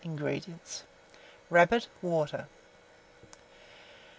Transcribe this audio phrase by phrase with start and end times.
[0.03, 0.81] INGREDIENTS.
[1.51, 2.47] Rabbit; water.